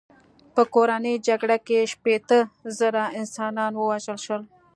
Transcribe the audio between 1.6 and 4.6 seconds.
کې شپېته زره انسانان ووژل شول.